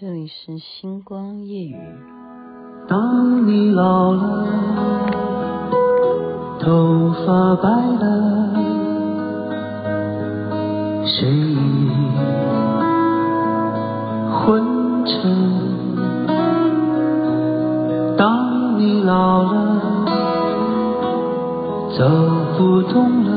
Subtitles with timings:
[0.00, 1.76] 这里是星光夜雨。
[2.88, 4.46] 当你老了，
[6.58, 7.68] 头发白
[8.00, 8.54] 了，
[11.04, 11.90] 睡意
[14.32, 15.30] 昏沉。
[18.16, 20.06] 当你老了，
[21.98, 22.08] 走
[22.56, 23.30] 不动了，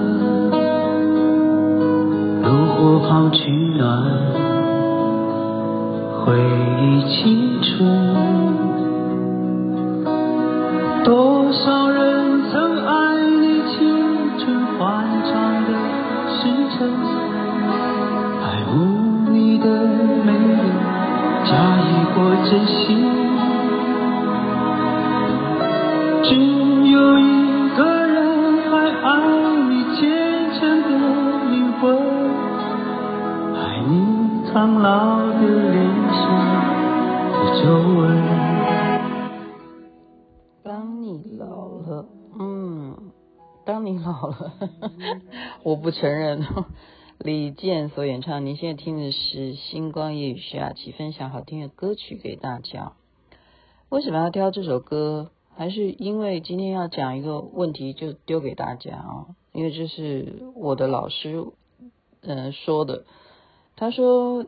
[2.44, 2.48] 炉
[2.78, 4.45] 火旁取暖。
[6.26, 6.34] 回
[6.82, 7.86] 忆青春，
[11.04, 13.78] 多少人曾爱你青
[14.40, 15.70] 春欢畅的
[16.32, 16.90] 时辰，
[18.42, 19.70] 爱慕你的
[20.26, 20.74] 美丽，
[21.46, 22.18] 假意或
[22.50, 23.06] 真心，
[26.24, 26.30] 只
[44.16, 44.54] 当你老了，
[45.64, 46.42] 我不承认。
[46.44, 46.66] 哦
[47.18, 52.92] 李健所演唱，您现在听的是《星光夜语》徐雅琪分享好听的歌曲给大家。
[53.88, 55.32] 为什么要挑这首歌？
[55.56, 59.28] 还是因为今天要讲一个问题，就丢给大家啊？
[59.54, 61.46] 因为这是我的老师
[62.22, 63.06] 嗯、呃、说的，
[63.76, 64.46] 他说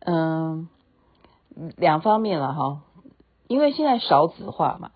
[0.00, 0.68] 嗯。
[0.68, 0.68] 呃
[1.76, 2.80] 两方面了哈，
[3.46, 4.90] 因为现在少子化嘛，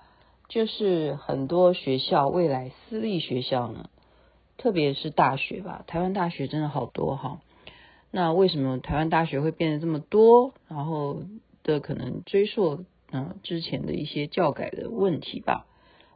[0.49, 3.91] 就是很多学校未来私立学校呢，
[4.57, 7.41] 特别是大学吧，台湾大学真的好多哈。
[8.11, 10.55] 那为什么台湾大学会变得这么多？
[10.69, 11.23] 然后
[11.63, 15.67] 的可能追溯嗯之前的一些教改的问题吧？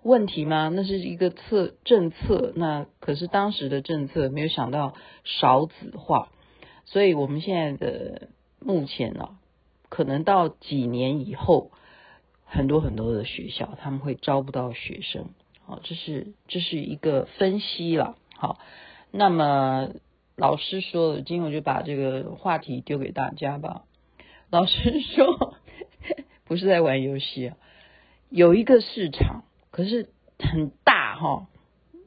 [0.03, 0.71] 问题吗？
[0.73, 6.31] 那是一个策政策，那可是当时的政策没有想到少子化，
[6.85, 8.29] 所以我们现在的
[8.61, 9.37] 目前呢。
[9.91, 11.73] 可能到几年以后，
[12.51, 15.27] 很多很多的学校他们会招不到学生，
[15.65, 18.59] 好，这是这是一个分析了，好，
[19.13, 19.91] 那么
[20.37, 23.85] 老师说的，今天我就把这个话题丢给大家吧。
[24.51, 25.55] 老师说，
[26.45, 27.57] 不是在玩游戏啊，
[28.29, 30.09] 有一个市场，可是
[30.39, 31.47] 很大哈，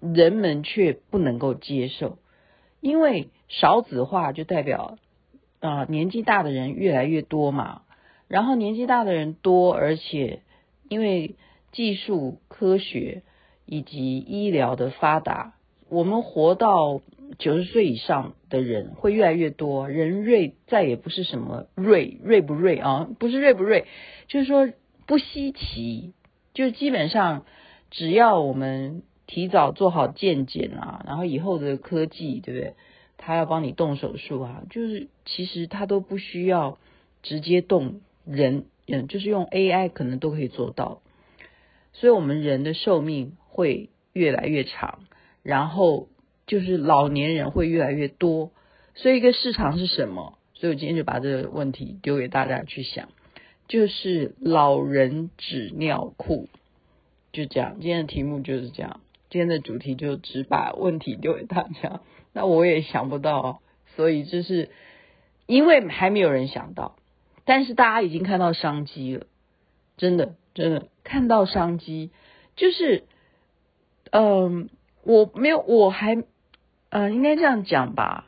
[0.01, 2.17] 人们却不能够接受，
[2.81, 4.97] 因为少子化就代表。
[5.65, 7.83] 啊、年纪大的人越来越多嘛，
[8.28, 10.41] 然后年纪大的人多，而且
[10.89, 11.35] 因为
[11.72, 13.23] 技术、科学
[13.66, 15.53] 以及医疗的发达，
[15.89, 17.01] 我们活到
[17.39, 19.89] 九十岁以上的人会越来越多。
[19.89, 23.85] 人瑞再也不是什么瑞瑞不瑞啊，不是瑞不瑞，
[24.28, 24.69] 就是说
[25.06, 26.13] 不稀奇，
[26.53, 27.45] 就基本上
[27.91, 32.73] 只要我们提早做好健检啊，然后以后的科技，对不对？
[33.17, 36.78] 他要帮你动手术啊，就是其实他都不需要
[37.22, 41.01] 直接动人，嗯，就是用 AI 可能都可以做到。
[41.94, 45.00] 所以，我们人的寿命会越来越长，
[45.44, 46.07] 然后
[46.47, 48.51] 就是老年人会越来越多。
[48.95, 50.38] 所以，一个市场是什么？
[50.53, 53.09] 所以我今天就把这个问题丢给大家去想，
[53.67, 56.47] 就是老人纸尿裤。
[57.31, 62.01] 就这样，今天的题目就是这样，今天的主题就只把问题丢给大家。
[62.31, 63.62] 那我也想不到，
[63.95, 64.69] 所以就是
[65.45, 66.95] 因为还没有人想到，
[67.45, 69.25] 但是大家已经看到商机了，
[69.97, 70.87] 真的真的。
[71.03, 72.11] 看到商机，
[72.55, 73.03] 就是
[74.11, 74.69] 嗯，
[75.03, 76.23] 我没有，我还
[76.89, 78.25] 嗯，应该这样讲吧，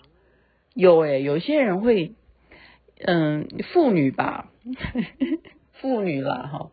[0.73, 2.13] 有诶，有些人会
[2.99, 4.51] 嗯，妇女吧，
[5.73, 6.71] 妇女啦哈，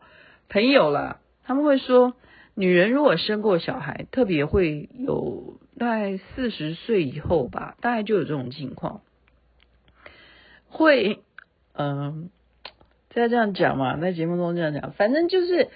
[0.48, 2.14] 朋友啦，他们会说，
[2.54, 5.58] 女人如果生过小孩，特别会有。
[5.78, 9.00] 大概四十岁以后吧，大概就有这种情况，
[10.68, 11.22] 会，
[11.74, 12.30] 嗯、呃，
[13.10, 15.68] 再这样讲嘛，在节目中这样讲，反正就是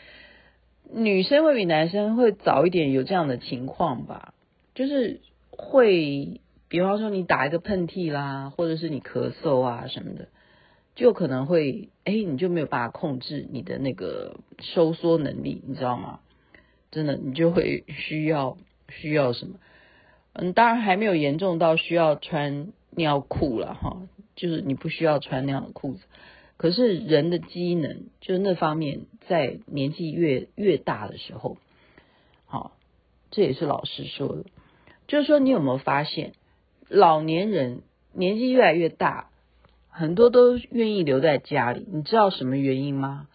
[0.92, 4.34] 女生会比男生会早一点有这样的情况吧，
[4.74, 5.20] 就是
[5.50, 10.28] 会，比方说你打一个喷嚏啦，或者是你咳嗽啊什么的，
[10.94, 16.20] 就可能会，哎，你就没有办法控制你的那个收缩能力，你知道吗？
[16.90, 18.56] 真的，你就会需要
[18.88, 19.56] 需要什么？
[20.34, 23.96] 嗯，当然还没有严重到需要穿尿裤了哈，
[24.36, 26.04] 就是你不需要穿那样的裤子。
[26.56, 31.58] 可是人的机能，就是那方面，在年纪越越大的时候，
[32.46, 32.76] 好，
[33.30, 34.44] 这也是老师说的，
[35.06, 36.32] 就是说你有没有发现，
[36.88, 39.28] 老年人年纪越来越大，
[39.90, 43.28] 很多都愿意留在家里，你知道什么原因吗？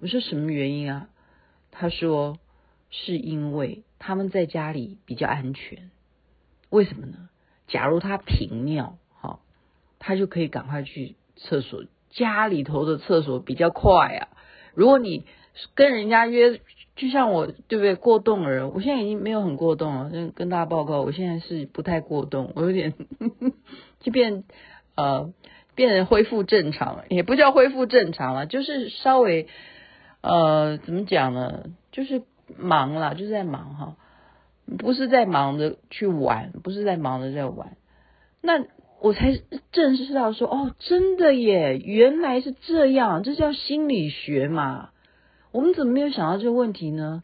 [0.00, 1.08] 我说什么原因啊？
[1.72, 2.38] 他说
[2.90, 5.90] 是因为他们在家里比较安全。
[6.68, 7.28] 为什么呢？
[7.66, 8.96] 假如他频尿，
[10.00, 14.28] 他就可以赶快去厕所家里头的厕所比较快啊。
[14.74, 15.24] 如果你
[15.74, 16.60] 跟人家约，
[16.96, 17.94] 就像我对不对？
[17.94, 20.10] 过动的人，我现在已经没有很过动了。
[20.34, 22.94] 跟大家报告，我现在是不太过动，我有点
[24.00, 24.44] 就变
[24.96, 25.32] 呃，
[25.74, 29.48] 变成恢复正常了，也不叫恢复正常了，就是稍微
[30.20, 31.64] 呃，怎么讲呢？
[31.92, 32.22] 就是
[32.56, 33.96] 忙了，就是在忙哈，
[34.78, 37.76] 不是在忙着去玩，不是在忙着在玩。
[38.40, 38.64] 那
[39.00, 39.40] 我才
[39.72, 44.90] 正式知道说，哦，真的耶，原来是这样，这叫心理学嘛。
[45.52, 47.22] 我们怎么没有想到这个问题呢？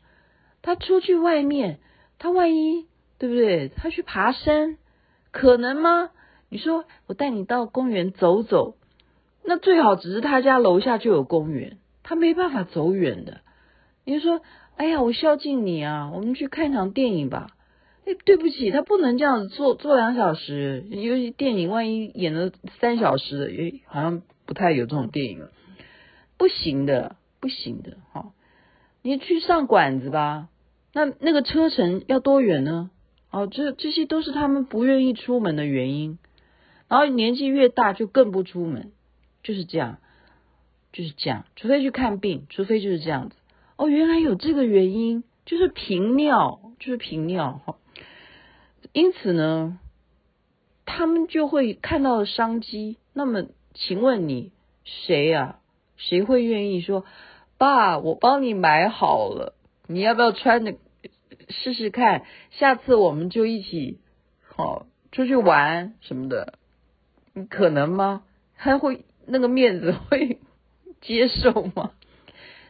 [0.63, 1.79] 他出去外面，
[2.19, 2.87] 他万一
[3.19, 3.69] 对不对？
[3.69, 4.79] 他去爬山，
[5.31, 6.11] 可能吗？
[6.49, 8.77] 你说我带你到公园走走，
[9.45, 13.43] 那最好只是他家楼下就有公园，他没办法走远的。
[14.05, 14.41] 你说，
[14.77, 17.49] 哎呀，我孝敬你啊，我们去看场电影吧。
[18.07, 22.51] 哎，对不起，他不能这样子坐坐两小时，尤其电影万一演了
[22.81, 25.51] 三小时也，好像不太有这种电影了，
[26.39, 27.17] 不行的。
[27.39, 28.33] 不行的，哈！
[29.03, 30.49] 你去上馆子吧，
[30.95, 32.91] 那那个车程要多远呢？
[33.31, 36.19] 哦，这这些都是他们不愿意出门的原因。
[36.89, 38.91] 然后年纪越大就更不出门，
[39.45, 39.99] 就是这样，
[40.93, 41.45] 就是这样。
[41.55, 43.37] 除非去看病，除非就是这样子。
[43.77, 47.77] 哦，原来有这个原因，就是频尿，就是频尿哈。
[48.97, 49.79] 因此呢，
[50.87, 52.97] 他们就会看到商机。
[53.13, 53.45] 那么，
[53.75, 54.53] 请问你
[54.85, 55.59] 谁呀？
[55.99, 57.05] 谁会愿意说？
[57.59, 59.53] 爸，我帮你买好了，
[59.87, 60.77] 你要不要穿着
[61.51, 62.25] 试试看？
[62.53, 64.01] 下次我们就一起
[64.49, 66.55] 好出去玩什么的，
[67.35, 68.23] 你可能吗？
[68.57, 70.39] 他会那个面子会
[71.03, 71.93] 接受吗？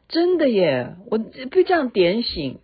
[0.09, 2.59] 真的耶，我被这样点醒，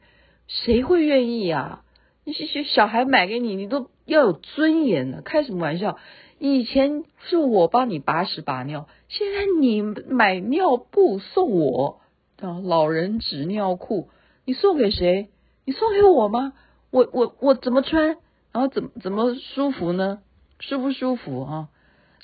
[0.48, 1.84] 谁会愿意啊？
[2.24, 5.98] 那些小孩买给你，你都要有尊严的，开什么玩笑？
[6.38, 12.00] 以前是我帮你把屎把尿，现在你买尿布送我。
[12.40, 14.08] 啊，老人纸尿裤，
[14.44, 15.28] 你送给谁？
[15.64, 16.52] 你送给我吗？
[16.90, 18.16] 我我我怎么穿？
[18.50, 20.20] 然后怎么怎么舒服呢？
[20.58, 21.68] 舒不舒服啊？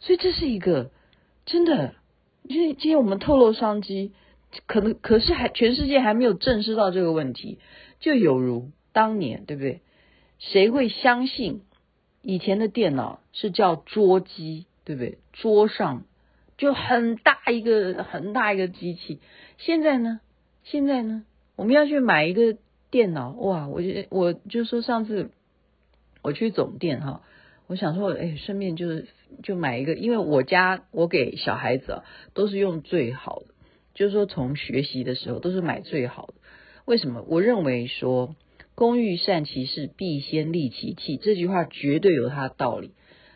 [0.01, 0.91] 所以这是一个
[1.47, 1.95] 真的，
[2.43, 4.13] 因为今天我们透露商机，
[4.67, 7.61] 可能可是还全世界还没有正视到这个问题，
[8.01, 9.83] 就有如当年，对不对？
[10.39, 11.63] 谁会相信
[12.23, 15.19] 以前的电脑是叫桌机，对不对？
[15.33, 16.05] 桌上。
[16.57, 19.21] 就很大一个很大一个机器，
[19.59, 20.19] 现在呢？
[20.65, 21.25] 现在呢？
[21.55, 22.57] 我们要去买一个
[22.91, 23.69] 电脑，哇！
[23.69, 25.31] 我就我就说上次
[26.21, 27.23] 我去总店哈，
[27.69, 29.07] 我想说，哎，顺便就是
[29.45, 32.05] 就买一个，因为我家我给小孩子啊
[32.35, 33.55] 都是用最好的，
[33.95, 36.35] 就是说从学习的时候都是买最好的。
[36.87, 37.25] 为什么？
[37.29, 38.35] 我认为说
[38.79, 42.93] “工欲善其事，必先利其器”这句话绝对有它的道理。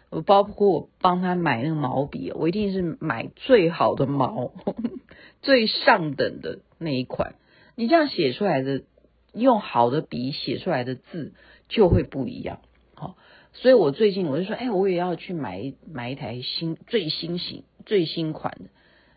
[0.09, 4.53] 我包括我帮他买那个毛笔，我一定是买最好的毛，
[5.43, 7.35] 最上等的那一款。
[7.75, 8.85] 你这样写出来的，
[9.33, 11.33] 用好的笔写出来的字
[11.69, 12.61] 就会不一样。
[12.95, 13.17] 好，
[13.53, 18.71] 所以我最近我就说，哎，我也要去买买一台新最新型最新款的。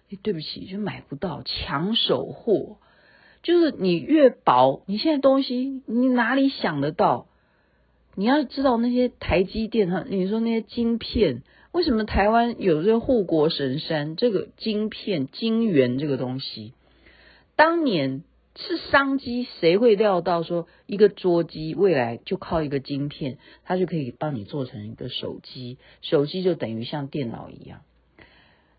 [0.10, 2.77] 哎，对不起，就买不到，抢手货。
[3.46, 7.28] 就是你越薄，你现在东西你哪里想得到？
[8.16, 14.16] 你要知道那些台积电哈，你说那些晶片，为什么台湾有这个护国神山？
[14.16, 16.74] 这个晶片、晶圆这个东西，
[17.56, 18.24] 当年
[18.56, 27.82] 是商机，谁会料到说一个桌机未来就靠一个晶片，它就可以帮你做成一个手机，手机就等于像电脑一样。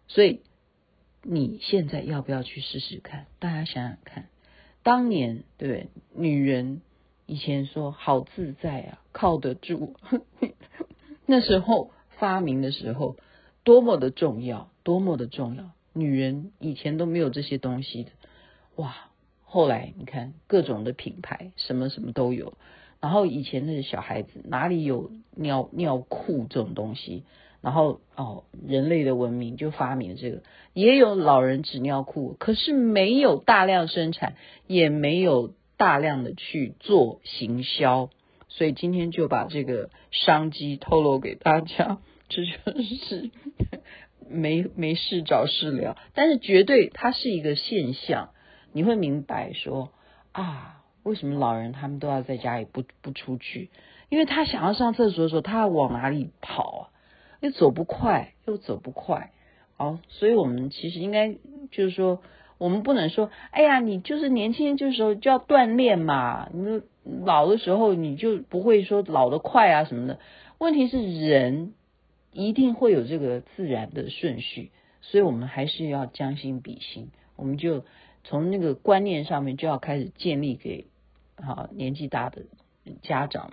[0.09, 0.41] 所以
[1.23, 3.27] 你现在要不要去试试看？
[3.39, 4.29] 大家想想看，
[4.87, 5.89] 当年对？
[6.15, 6.81] 女人。
[7.29, 9.97] 以前说好自在啊，靠得住。
[11.27, 11.91] 那时候
[12.21, 13.17] 发明的时候，
[13.65, 15.73] 多么的重要，多么的重要。
[15.93, 18.11] 女人以前都没有这些东西的，
[18.77, 18.95] 哇！
[19.43, 22.53] 后来你看各种的品牌，什么什么都有。
[23.01, 27.25] 然后以前的小孩子哪里有尿尿裤这种东西？
[27.67, 30.43] 然后哦，人类的文明就发明了这个，
[30.73, 34.37] 也有老人纸尿裤，可是没有大量生产，
[34.69, 35.53] 也没有。
[35.79, 38.09] 大量的去做行销，
[38.49, 41.99] 所以今天就把这个商机透露给大家，
[42.31, 42.51] 这就
[42.83, 43.31] 是
[44.27, 48.31] 没没事找事聊，但是绝对它是一个现象，
[48.73, 49.93] 你会明白说
[50.33, 53.69] 啊，为什么老人他们都要在家里不不出去？
[54.09, 56.96] 因为他想要上厕所的时候，他要往哪里跑啊？
[57.41, 59.33] 又走不快，又走不快，
[59.77, 61.35] 好，所以我们其实应该
[61.71, 62.23] 就是说。
[62.59, 66.81] 我们不能说，哎呀，你就是年轻的时候就要锻炼嘛，你
[67.23, 70.19] 老的时候你就不会说老得快啊什么的。
[70.57, 71.75] 问题是人
[72.33, 74.71] 一定会有这个自然的顺序，
[75.03, 77.85] 所以我们还是要将心比心，我们就
[78.25, 80.87] 从那个观念上面就要开始建立给
[81.37, 82.45] 好年纪大的
[83.03, 83.51] 家长。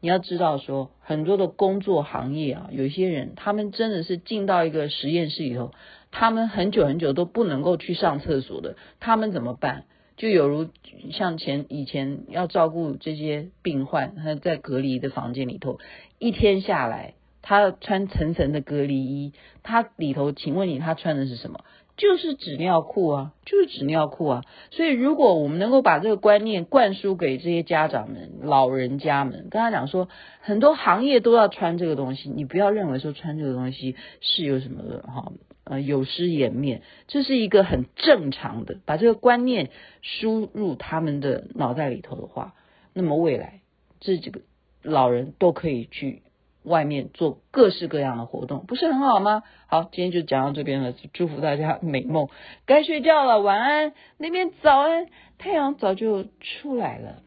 [0.00, 5.72] 你要知道说，很多的工作行业啊，有些人他们真的是进到一个实验室里头，
[6.10, 9.84] 他们很久很久都不能够去上厕所的，他们怎么办？
[10.16, 10.68] 就有如
[11.12, 15.78] 像前以前要照顾这些病患，他在隔离的房间里头，
[16.18, 21.60] 一天下来，他穿层层的隔离衣，他里头，请问你他穿的是什么？
[21.98, 24.44] 就是纸尿裤啊，就是纸尿裤啊。
[24.70, 30.08] 所以，如果我们能够把这个观念灌输给这些家长们、老人家们，跟他讲说，
[30.40, 35.32] 很多行业都要穿这个东西，你不要认为说穿这个东西是有什么的哈，
[35.64, 38.78] 呃，有失颜面，这是一个很正常的。
[38.86, 42.54] 把这个观念输入他们的脑袋里头的话，
[42.94, 43.60] 那么未来
[44.00, 44.40] 这几个
[44.82, 46.22] 老人都可以去。
[46.64, 49.42] 外面做各式各样的活动，不是很好吗？
[49.66, 52.28] 好，今天就讲到这边了，祝福大家美梦，
[52.66, 53.92] 该睡觉了，晚安。
[54.18, 55.06] 那边早安，
[55.38, 57.22] 太阳早就出来了，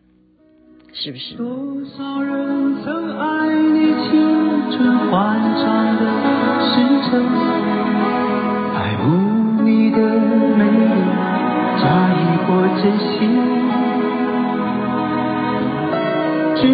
[0.93, 1.35] 是不是？
[1.35, 1.47] 多
[1.85, 6.03] 少人曾爱你青春欢畅的
[6.69, 6.73] 时
[7.09, 7.11] 辰，
[8.75, 9.97] 爱慕你的
[10.57, 10.85] 美丽，
[11.81, 11.83] 假
[12.13, 12.49] 意或
[12.81, 13.19] 真心。
[16.57, 16.67] 只